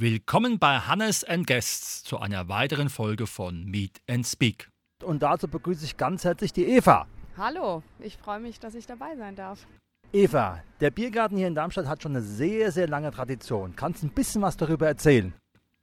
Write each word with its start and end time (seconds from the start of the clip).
Willkommen 0.00 0.58
bei 0.58 0.78
Hannes 0.78 1.24
Guests 1.46 2.04
zu 2.04 2.18
einer 2.18 2.48
weiteren 2.48 2.88
Folge 2.88 3.26
von 3.26 3.64
Meet 3.64 4.00
and 4.08 4.26
Speak. 4.26 4.70
Und 5.02 5.22
dazu 5.22 5.48
begrüße 5.48 5.84
ich 5.84 5.96
ganz 5.96 6.24
herzlich 6.24 6.52
die 6.52 6.66
Eva. 6.66 7.06
Hallo, 7.40 7.84
ich 8.00 8.16
freue 8.16 8.40
mich, 8.40 8.58
dass 8.58 8.74
ich 8.74 8.84
dabei 8.86 9.14
sein 9.16 9.36
darf. 9.36 9.64
Eva, 10.12 10.60
der 10.80 10.90
Biergarten 10.90 11.36
hier 11.36 11.46
in 11.46 11.54
Darmstadt 11.54 11.86
hat 11.86 12.02
schon 12.02 12.16
eine 12.16 12.22
sehr, 12.22 12.72
sehr 12.72 12.88
lange 12.88 13.12
Tradition. 13.12 13.76
Kannst 13.76 14.02
du 14.02 14.08
ein 14.08 14.10
bisschen 14.10 14.42
was 14.42 14.56
darüber 14.56 14.88
erzählen? 14.88 15.32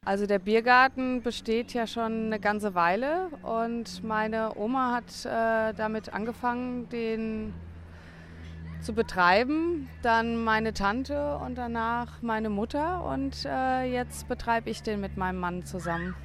Also 0.04 0.26
der 0.26 0.40
Biergarten 0.40 1.22
besteht 1.22 1.74
ja 1.74 1.88
schon 1.88 2.26
eine 2.26 2.42
ganze 2.42 2.76
Weile 2.76 3.30
und 3.42 4.04
meine 4.04 4.58
Oma 4.58 4.96
hat 4.96 5.26
äh, 5.26 5.74
damit 5.74 6.14
angefangen, 6.14 6.90
den 6.90 7.54
zu 8.82 8.92
betreiben, 8.92 9.88
dann 10.02 10.44
meine 10.44 10.74
Tante 10.74 11.38
und 11.38 11.56
danach 11.56 12.22
meine 12.22 12.50
Mutter 12.50 13.06
und 13.06 13.46
äh, 13.46 13.84
jetzt 13.86 14.28
betreibe 14.28 14.70
ich 14.70 14.84
den 14.84 15.00
mit 15.00 15.16
meinem 15.16 15.40
Mann 15.40 15.64
zusammen. 15.64 16.16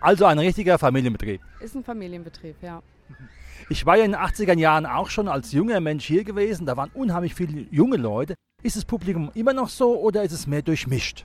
Also 0.00 0.24
ein 0.24 0.38
richtiger 0.38 0.78
Familienbetrieb. 0.78 1.40
Ist 1.58 1.74
ein 1.74 1.82
Familienbetrieb, 1.82 2.62
ja. 2.62 2.80
Ich 3.68 3.86
war 3.86 3.96
ja 3.96 4.04
in 4.04 4.12
den 4.12 4.20
80er 4.20 4.58
Jahren 4.58 4.86
auch 4.86 5.10
schon 5.10 5.28
als 5.28 5.52
junger 5.52 5.80
Mensch 5.80 6.04
hier 6.04 6.24
gewesen. 6.24 6.66
Da 6.66 6.76
waren 6.76 6.90
unheimlich 6.94 7.34
viele 7.34 7.66
junge 7.70 7.96
Leute. 7.96 8.34
Ist 8.62 8.76
das 8.76 8.84
Publikum 8.84 9.30
immer 9.34 9.52
noch 9.52 9.68
so 9.68 9.98
oder 9.98 10.22
ist 10.22 10.32
es 10.32 10.46
mehr 10.46 10.62
durchmischt? 10.62 11.24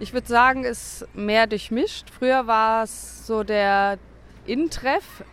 Ich 0.00 0.12
würde 0.12 0.26
sagen, 0.26 0.64
es 0.64 1.02
ist 1.02 1.14
mehr 1.14 1.46
durchmischt. 1.46 2.10
Früher 2.10 2.46
war 2.46 2.84
es 2.84 3.26
so 3.26 3.44
der 3.44 3.98
Intreff, 4.46 5.24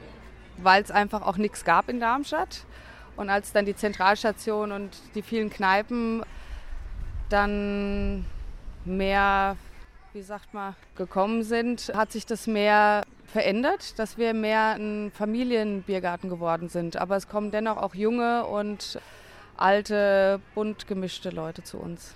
weil 0.58 0.84
es 0.84 0.92
einfach 0.92 1.22
auch 1.22 1.38
nichts 1.38 1.66
gab 1.66 1.90
in 1.90 2.00
Darmstadt. 2.00 2.66
Und 3.16 3.30
als 3.30 3.52
dann 3.52 3.66
die 3.66 3.76
Zentralstation 3.76 4.72
und 4.72 4.98
die 5.16 5.22
vielen 5.22 5.50
Kneipen 5.50 6.24
dann 7.30 8.26
mehr, 8.86 9.58
wie 10.14 10.22
sagt 10.22 10.54
man, 10.54 10.76
gekommen 10.96 11.44
sind, 11.44 11.92
hat 11.96 12.12
sich 12.12 12.26
das 12.26 12.48
mehr 12.48 13.04
verändert, 13.32 13.98
dass 13.98 14.18
wir 14.18 14.34
mehr 14.34 14.76
ein 14.78 15.12
Familienbiergarten 15.12 16.30
geworden 16.30 16.70
sind. 16.70 16.98
Aber 16.98 17.16
es 17.16 17.28
kommen 17.28 17.52
dennoch 17.52 17.78
auch 17.78 17.96
junge 17.96 18.46
und 18.46 19.00
alte, 19.58 20.40
bunt 20.54 20.88
gemischte 20.88 21.30
Leute 21.30 21.64
zu 21.64 21.78
uns. 21.78 22.16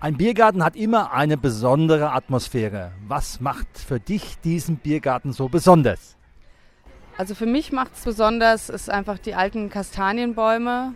Ein 0.00 0.16
Biergarten 0.16 0.64
hat 0.64 0.76
immer 0.76 1.12
eine 1.12 1.36
besondere 1.36 2.12
Atmosphäre. 2.12 2.92
Was 3.06 3.40
macht 3.40 3.68
für 3.76 4.00
dich 4.00 4.38
diesen 4.40 4.76
Biergarten 4.76 5.32
so 5.32 5.48
besonders? 5.48 6.16
Also 7.18 7.34
für 7.34 7.44
mich 7.44 7.70
macht 7.70 7.92
es 7.94 8.04
besonders, 8.04 8.70
ist 8.70 8.88
einfach 8.88 9.18
die 9.18 9.34
alten 9.34 9.68
Kastanienbäume, 9.68 10.94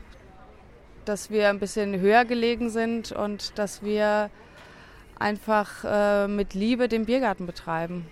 dass 1.05 1.28
wir 1.28 1.50
ein 1.50 1.58
bisschen 1.58 2.00
höher 2.00 2.25
gelegen 2.25 2.70
sind 2.70 3.12
und 3.12 3.58
dass 3.58 3.82
wir 3.82 4.30
einfach 5.19 5.84
äh, 5.84 6.26
mit 6.26 6.54
Liebe 6.54 6.88
den 6.88 7.04
Biergarten 7.04 7.44
betreiben. 7.44 8.06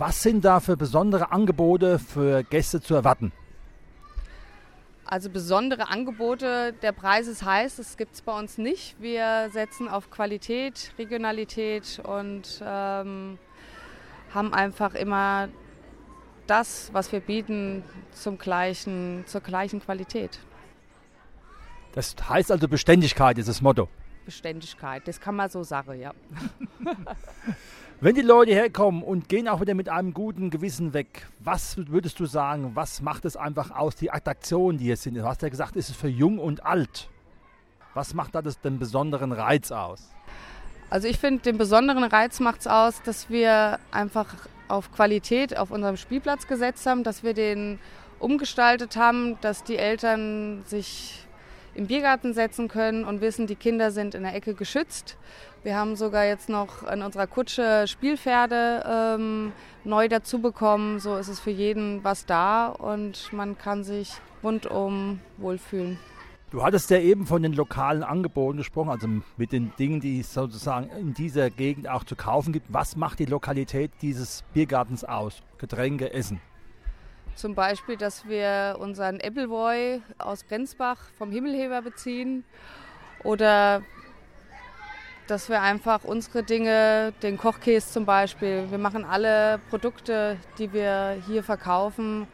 Was 0.00 0.22
sind 0.22 0.46
da 0.46 0.60
für 0.60 0.78
besondere 0.78 1.30
Angebote 1.30 1.98
für 1.98 2.42
Gäste 2.42 2.80
zu 2.80 2.94
erwarten? 2.94 3.32
Also 5.04 5.28
besondere 5.28 5.90
Angebote, 5.90 6.72
der 6.72 6.92
Preis 6.92 7.26
ist 7.26 7.44
heiß, 7.44 7.76
das 7.76 7.98
gibt 7.98 8.14
es 8.14 8.22
bei 8.22 8.32
uns 8.32 8.56
nicht. 8.56 8.96
Wir 8.98 9.50
setzen 9.52 9.88
auf 9.88 10.10
Qualität, 10.10 10.94
Regionalität 10.96 12.00
und 12.02 12.62
ähm, 12.64 13.38
haben 14.32 14.54
einfach 14.54 14.94
immer 14.94 15.50
das, 16.46 16.88
was 16.94 17.12
wir 17.12 17.20
bieten, 17.20 17.84
zum 18.12 18.38
gleichen, 18.38 19.24
zur 19.26 19.42
gleichen 19.42 19.82
Qualität. 19.82 20.38
Das 21.92 22.16
heißt 22.26 22.50
also 22.50 22.68
Beständigkeit 22.68 23.36
ist 23.36 23.50
das 23.50 23.60
Motto. 23.60 23.86
Beständigkeit, 24.24 25.06
das 25.06 25.20
kann 25.20 25.36
man 25.36 25.50
so 25.50 25.62
sagen, 25.62 26.00
ja. 26.00 26.14
Wenn 28.02 28.14
die 28.14 28.22
Leute 28.22 28.52
herkommen 28.52 29.02
und 29.02 29.28
gehen 29.28 29.46
auch 29.46 29.60
wieder 29.60 29.74
mit 29.74 29.90
einem 29.90 30.14
guten 30.14 30.48
Gewissen 30.48 30.94
weg, 30.94 31.26
was 31.38 31.76
würdest 31.76 32.18
du 32.18 32.24
sagen, 32.24 32.70
was 32.72 33.02
macht 33.02 33.26
es 33.26 33.36
einfach 33.36 33.72
aus, 33.72 33.94
die 33.94 34.10
Attraktionen, 34.10 34.78
die 34.78 34.84
hier 34.84 34.96
sind? 34.96 35.16
Du 35.16 35.24
hast 35.24 35.42
ja 35.42 35.50
gesagt, 35.50 35.76
ist 35.76 35.90
es 35.90 35.96
für 35.96 36.08
jung 36.08 36.38
und 36.38 36.64
alt. 36.64 37.10
Was 37.92 38.14
macht 38.14 38.34
da 38.34 38.40
das, 38.40 38.58
den 38.58 38.78
besonderen 38.78 39.32
Reiz 39.32 39.70
aus? 39.70 40.08
Also 40.88 41.08
ich 41.08 41.18
finde, 41.18 41.42
den 41.42 41.58
besonderen 41.58 42.04
Reiz 42.04 42.40
macht 42.40 42.60
es 42.60 42.66
aus, 42.68 43.02
dass 43.02 43.28
wir 43.28 43.78
einfach 43.90 44.34
auf 44.68 44.90
Qualität 44.92 45.58
auf 45.58 45.70
unserem 45.70 45.98
Spielplatz 45.98 46.46
gesetzt 46.46 46.86
haben, 46.86 47.04
dass 47.04 47.22
wir 47.22 47.34
den 47.34 47.78
umgestaltet 48.18 48.96
haben, 48.96 49.36
dass 49.42 49.62
die 49.62 49.76
Eltern 49.76 50.62
sich 50.64 51.26
im 51.74 51.86
Biergarten 51.86 52.34
setzen 52.34 52.68
können 52.68 53.04
und 53.04 53.20
wissen, 53.20 53.46
die 53.46 53.56
Kinder 53.56 53.90
sind 53.90 54.14
in 54.14 54.22
der 54.22 54.34
Ecke 54.34 54.54
geschützt. 54.54 55.16
Wir 55.62 55.76
haben 55.76 55.96
sogar 55.96 56.24
jetzt 56.24 56.48
noch 56.48 56.90
in 56.90 57.02
unserer 57.02 57.26
Kutsche 57.26 57.84
Spielpferde 57.86 58.84
ähm, 58.88 59.52
neu 59.84 60.08
dazu 60.08 60.40
bekommen. 60.40 61.00
So 61.00 61.16
ist 61.16 61.28
es 61.28 61.38
für 61.38 61.50
jeden 61.50 62.02
was 62.02 62.26
da 62.26 62.68
und 62.68 63.32
man 63.32 63.58
kann 63.58 63.84
sich 63.84 64.14
rundum 64.42 65.20
wohlfühlen. 65.36 65.98
Du 66.50 66.64
hattest 66.64 66.90
ja 66.90 66.98
eben 66.98 67.26
von 67.26 67.44
den 67.44 67.52
lokalen 67.52 68.02
Angeboten 68.02 68.58
gesprochen, 68.58 68.90
also 68.90 69.06
mit 69.36 69.52
den 69.52 69.72
Dingen, 69.78 70.00
die 70.00 70.18
es 70.18 70.34
sozusagen 70.34 70.90
in 70.98 71.14
dieser 71.14 71.48
Gegend 71.48 71.88
auch 71.88 72.02
zu 72.02 72.16
kaufen 72.16 72.52
gibt. 72.52 72.72
Was 72.72 72.96
macht 72.96 73.20
die 73.20 73.26
Lokalität 73.26 73.92
dieses 74.02 74.42
Biergartens 74.52 75.04
aus? 75.04 75.42
Getränke, 75.58 76.12
Essen? 76.12 76.40
Zum 77.40 77.54
Beispiel, 77.54 77.96
dass 77.96 78.28
wir 78.28 78.76
unseren 78.80 79.18
Appleboy 79.18 80.02
aus 80.18 80.44
Brenzbach 80.44 80.98
vom 81.16 81.32
Himmelheber 81.32 81.80
beziehen 81.80 82.44
oder 83.24 83.80
dass 85.26 85.48
wir 85.48 85.62
einfach 85.62 86.04
unsere 86.04 86.42
Dinge, 86.42 87.14
den 87.22 87.38
Kochkäse 87.38 87.92
zum 87.92 88.04
Beispiel, 88.04 88.70
wir 88.70 88.76
machen 88.76 89.06
alle 89.06 89.58
Produkte, 89.70 90.36
die 90.58 90.70
wir 90.74 91.16
hier 91.26 91.42
verkaufen, 91.42 92.28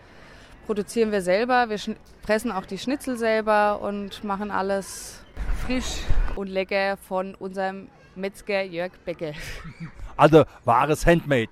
produzieren 0.67 1.13
wir 1.13 1.23
selber. 1.23 1.69
Wir 1.69 1.79
pressen 2.23 2.51
auch 2.51 2.67
die 2.67 2.77
Schnitzel 2.77 3.17
selber 3.17 3.81
und 3.83 4.25
machen 4.25 4.51
alles 4.51 5.23
frisch 5.65 6.01
und 6.35 6.49
lecker 6.49 6.97
von 6.97 7.37
unserem 7.37 7.91
Metzger 8.17 8.63
Jörg 8.63 8.91
Becke. 9.05 9.35
Also 10.19 10.47
wahres 10.65 11.07
Handmade. 11.07 11.51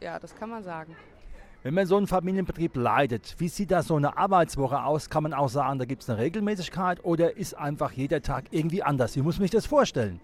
Ja, 0.00 0.20
das 0.20 0.36
kann 0.36 0.50
man 0.50 0.62
sagen. 0.62 0.94
Wenn 1.66 1.74
man 1.74 1.86
so 1.88 1.96
einen 1.96 2.06
Familienbetrieb 2.06 2.76
leitet, 2.76 3.34
wie 3.38 3.48
sieht 3.48 3.72
da 3.72 3.82
so 3.82 3.96
eine 3.96 4.16
Arbeitswoche 4.16 4.84
aus? 4.84 5.10
Kann 5.10 5.24
man 5.24 5.34
auch 5.34 5.48
sagen, 5.48 5.80
da 5.80 5.84
gibt 5.84 6.04
es 6.04 6.08
eine 6.08 6.20
Regelmäßigkeit 6.20 7.04
oder 7.04 7.36
ist 7.36 7.54
einfach 7.54 7.90
jeder 7.90 8.22
Tag 8.22 8.44
irgendwie 8.52 8.84
anders? 8.84 9.16
Wie 9.16 9.20
muss 9.20 9.38
man 9.38 9.46
sich 9.46 9.50
das 9.50 9.66
vorstellen? 9.66 10.20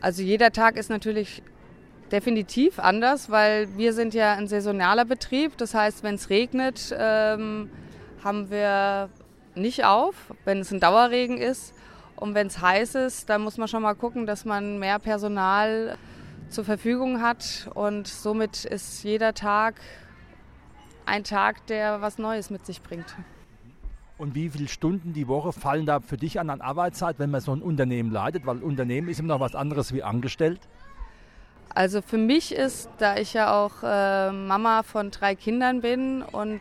Also 0.00 0.22
jeder 0.22 0.52
Tag 0.52 0.78
ist 0.78 0.88
natürlich 0.88 1.42
definitiv 2.10 2.78
anders, 2.78 3.28
weil 3.28 3.76
wir 3.76 3.92
sind 3.92 4.14
ja 4.14 4.32
ein 4.32 4.48
saisonaler 4.48 5.04
Betrieb. 5.04 5.58
Das 5.58 5.74
heißt, 5.74 6.02
wenn 6.02 6.14
es 6.14 6.30
regnet, 6.30 6.96
ähm, 6.98 7.68
haben 8.24 8.48
wir 8.48 9.10
nicht 9.54 9.84
auf, 9.84 10.14
wenn 10.46 10.60
es 10.60 10.72
ein 10.72 10.80
Dauerregen 10.80 11.36
ist. 11.36 11.74
Und 12.16 12.34
wenn 12.34 12.46
es 12.46 12.58
heiß 12.62 12.94
ist, 12.94 13.28
dann 13.28 13.42
muss 13.42 13.58
man 13.58 13.68
schon 13.68 13.82
mal 13.82 13.92
gucken, 13.92 14.24
dass 14.24 14.46
man 14.46 14.78
mehr 14.78 14.98
Personal 14.98 15.98
zur 16.48 16.64
Verfügung 16.64 17.20
hat. 17.20 17.70
Und 17.74 18.06
somit 18.06 18.64
ist 18.64 19.02
jeder 19.02 19.34
Tag 19.34 19.80
ein 21.06 21.24
Tag, 21.24 21.66
der 21.66 22.00
was 22.00 22.18
Neues 22.18 22.50
mit 22.50 22.64
sich 22.66 22.82
bringt. 22.82 23.14
Und 24.16 24.34
wie 24.34 24.48
viele 24.48 24.68
Stunden 24.68 25.12
die 25.12 25.26
Woche 25.26 25.52
fallen 25.52 25.86
da 25.86 26.00
für 26.00 26.16
dich 26.16 26.38
an 26.38 26.48
an 26.48 26.60
Arbeitszeit, 26.60 27.18
wenn 27.18 27.30
man 27.30 27.40
so 27.40 27.52
ein 27.52 27.62
Unternehmen 27.62 28.12
leitet? 28.12 28.46
Weil 28.46 28.58
Unternehmen 28.58 29.08
ist 29.08 29.18
immer 29.18 29.34
noch 29.34 29.40
was 29.40 29.54
anderes 29.54 29.92
wie 29.92 30.02
angestellt. 30.02 30.60
Also 31.74 32.00
für 32.00 32.18
mich 32.18 32.54
ist, 32.54 32.88
da 32.98 33.16
ich 33.16 33.34
ja 33.34 33.52
auch 33.52 33.82
äh, 33.82 34.30
Mama 34.30 34.84
von 34.84 35.10
drei 35.10 35.34
Kindern 35.34 35.80
bin 35.80 36.22
und 36.22 36.60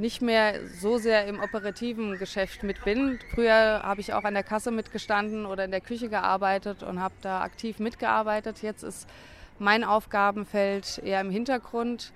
nicht 0.00 0.22
mehr 0.22 0.66
so 0.68 0.98
sehr 0.98 1.26
im 1.26 1.40
operativen 1.40 2.18
Geschäft 2.18 2.62
mit 2.62 2.84
bin. 2.84 3.18
Früher 3.34 3.82
habe 3.82 4.00
ich 4.00 4.12
auch 4.12 4.24
an 4.24 4.34
der 4.34 4.42
Kasse 4.42 4.70
mitgestanden 4.70 5.46
oder 5.46 5.64
in 5.64 5.70
der 5.70 5.80
Küche 5.80 6.08
gearbeitet 6.08 6.82
und 6.82 7.00
habe 7.00 7.14
da 7.22 7.40
aktiv 7.42 7.78
mitgearbeitet. 7.78 8.62
Jetzt 8.62 8.82
ist 8.82 9.08
mein 9.58 9.84
Aufgabenfeld 9.84 10.98
eher 10.98 11.20
im 11.20 11.30
Hintergrund, 11.30 12.12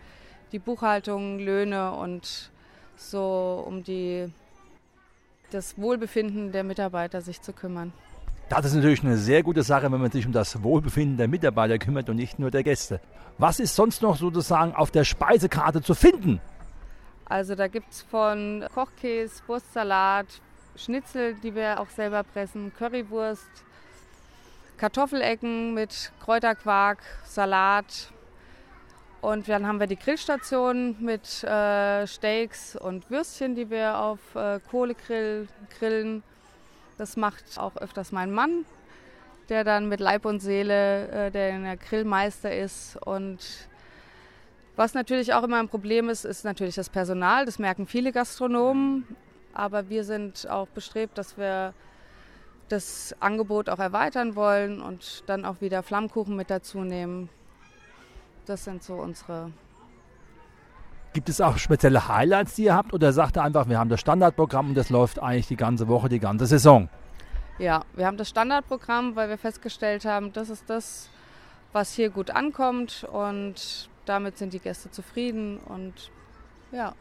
die 0.52 0.58
Buchhaltung, 0.58 1.38
Löhne 1.38 1.92
und 1.92 2.50
so 2.96 3.64
um 3.66 3.84
die, 3.84 4.32
das 5.50 5.78
Wohlbefinden 5.78 6.52
der 6.52 6.64
Mitarbeiter 6.64 7.20
sich 7.20 7.40
zu 7.40 7.52
kümmern. 7.52 7.92
Das 8.48 8.64
ist 8.64 8.74
natürlich 8.74 9.04
eine 9.04 9.18
sehr 9.18 9.42
gute 9.42 9.62
Sache, 9.62 9.92
wenn 9.92 10.00
man 10.00 10.10
sich 10.10 10.24
um 10.24 10.32
das 10.32 10.62
Wohlbefinden 10.62 11.18
der 11.18 11.28
Mitarbeiter 11.28 11.78
kümmert 11.78 12.08
und 12.08 12.16
nicht 12.16 12.38
nur 12.38 12.50
der 12.50 12.62
Gäste. 12.62 13.00
Was 13.36 13.60
ist 13.60 13.76
sonst 13.76 14.00
noch 14.00 14.16
sozusagen 14.16 14.74
auf 14.74 14.90
der 14.90 15.04
Speisekarte 15.04 15.82
zu 15.82 15.94
finden? 15.94 16.40
Also 17.28 17.54
da 17.54 17.68
gibt 17.68 17.92
es 17.92 18.02
von 18.02 18.64
Kochkäse, 18.74 19.42
Wurstsalat, 19.46 20.26
Schnitzel, 20.76 21.34
die 21.34 21.54
wir 21.54 21.78
auch 21.78 21.90
selber 21.90 22.22
pressen, 22.22 22.72
Currywurst, 22.74 23.50
Kartoffelecken 24.78 25.74
mit 25.74 26.12
Kräuterquark, 26.24 27.00
Salat. 27.24 28.12
Und 29.20 29.48
dann 29.48 29.66
haben 29.66 29.80
wir 29.80 29.88
die 29.88 29.98
Grillstation 29.98 30.96
mit 31.00 31.42
äh, 31.42 32.06
Steaks 32.06 32.76
und 32.76 33.10
Würstchen, 33.10 33.56
die 33.56 33.68
wir 33.68 33.98
auf 33.98 34.20
äh, 34.36 34.60
Kohlegrill 34.70 35.48
grillen. 35.76 36.22
Das 36.96 37.16
macht 37.16 37.58
auch 37.58 37.76
öfters 37.76 38.12
mein 38.12 38.30
Mann, 38.30 38.64
der 39.48 39.64
dann 39.64 39.88
mit 39.88 39.98
Leib 39.98 40.24
und 40.24 40.38
Seele 40.40 41.08
äh, 41.08 41.30
der 41.32 41.76
Grillmeister 41.76 42.56
ist. 42.56 42.96
Und 43.04 43.68
was 44.78 44.94
natürlich 44.94 45.34
auch 45.34 45.42
immer 45.42 45.58
ein 45.58 45.68
Problem 45.68 46.08
ist, 46.08 46.24
ist 46.24 46.44
natürlich 46.44 46.76
das 46.76 46.88
Personal. 46.88 47.44
Das 47.44 47.58
merken 47.58 47.88
viele 47.88 48.12
Gastronomen. 48.12 49.04
Aber 49.52 49.88
wir 49.88 50.04
sind 50.04 50.48
auch 50.48 50.68
bestrebt, 50.68 51.18
dass 51.18 51.36
wir 51.36 51.74
das 52.68 53.12
Angebot 53.18 53.68
auch 53.70 53.80
erweitern 53.80 54.36
wollen 54.36 54.80
und 54.80 55.24
dann 55.26 55.44
auch 55.44 55.60
wieder 55.60 55.82
Flammkuchen 55.82 56.36
mit 56.36 56.48
dazu 56.48 56.78
nehmen. 56.82 57.28
Das 58.46 58.62
sind 58.62 58.84
so 58.84 58.94
unsere. 58.94 59.50
Gibt 61.12 61.28
es 61.28 61.40
auch 61.40 61.58
spezielle 61.58 62.06
Highlights, 62.06 62.54
die 62.54 62.64
ihr 62.64 62.76
habt? 62.76 62.92
Oder 62.92 63.12
sagt 63.12 63.36
ihr 63.36 63.42
einfach, 63.42 63.68
wir 63.68 63.80
haben 63.80 63.90
das 63.90 63.98
Standardprogramm 63.98 64.68
und 64.68 64.74
das 64.76 64.90
läuft 64.90 65.18
eigentlich 65.18 65.48
die 65.48 65.56
ganze 65.56 65.88
Woche, 65.88 66.08
die 66.08 66.20
ganze 66.20 66.46
Saison? 66.46 66.88
Ja, 67.58 67.82
wir 67.94 68.06
haben 68.06 68.16
das 68.16 68.28
Standardprogramm, 68.28 69.16
weil 69.16 69.28
wir 69.28 69.38
festgestellt 69.38 70.04
haben, 70.04 70.32
das 70.32 70.50
ist 70.50 70.70
das, 70.70 71.10
was 71.72 71.94
hier 71.94 72.10
gut 72.10 72.30
ankommt 72.30 73.04
und 73.10 73.88
damit 74.08 74.38
sind 74.38 74.52
die 74.52 74.58
Gäste 74.58 74.90
zufrieden 74.90 75.58
und 75.58 76.10
ja. 76.72 76.94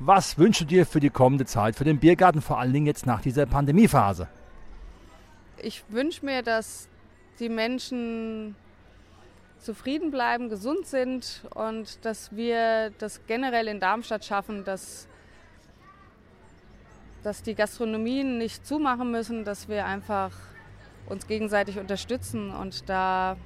Was 0.00 0.38
wünschst 0.38 0.60
du 0.60 0.64
dir 0.64 0.86
für 0.86 1.00
die 1.00 1.10
kommende 1.10 1.44
Zeit, 1.44 1.74
für 1.74 1.84
den 1.84 1.98
Biergarten, 1.98 2.40
vor 2.40 2.58
allen 2.58 2.72
Dingen 2.72 2.86
jetzt 2.86 3.04
nach 3.04 3.20
dieser 3.20 3.46
Pandemiephase? 3.46 4.28
Ich 5.60 5.84
wünsche 5.88 6.24
mir, 6.24 6.42
dass 6.42 6.88
die 7.40 7.48
Menschen 7.48 8.54
zufrieden 9.58 10.10
bleiben, 10.10 10.48
gesund 10.48 10.86
sind 10.86 11.42
und 11.54 12.04
dass 12.04 12.34
wir 12.34 12.90
das 12.98 13.26
generell 13.26 13.66
in 13.66 13.80
Darmstadt 13.80 14.24
schaffen, 14.24 14.64
dass, 14.64 15.08
dass 17.24 17.42
die 17.42 17.56
Gastronomien 17.56 18.38
nicht 18.38 18.64
zumachen 18.66 19.10
müssen, 19.10 19.44
dass 19.44 19.68
wir 19.68 19.84
einfach 19.84 20.30
uns 21.06 21.26
gegenseitig 21.26 21.78
unterstützen 21.78 22.50
und 22.50 22.88
da 22.88 23.36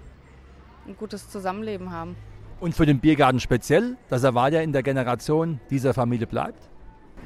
ein 0.86 0.96
gutes 0.96 1.28
Zusammenleben 1.28 1.90
haben. 1.90 2.16
Und 2.60 2.74
für 2.74 2.86
den 2.86 3.00
Biergarten 3.00 3.40
speziell, 3.40 3.96
dass 4.08 4.22
er 4.22 4.34
weiter 4.34 4.62
in 4.62 4.72
der 4.72 4.82
Generation 4.82 5.60
dieser 5.70 5.94
Familie 5.94 6.26
bleibt? 6.26 6.68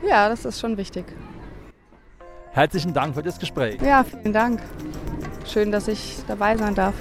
Ja, 0.07 0.29
das 0.29 0.45
ist 0.45 0.61
schon 0.61 0.77
wichtig. 0.77 1.05
Herzlichen 2.53 2.95
Dank 2.95 3.15
für 3.15 3.23
das 3.23 3.39
Gespräch. 3.39 3.81
Ja, 3.83 4.03
vielen 4.03 4.33
Dank. 4.33 4.63
Schön, 5.45 5.71
dass 5.71 5.89
ich 5.89 6.17
dabei 6.27 6.57
sein 6.57 6.75
darf. 6.75 6.95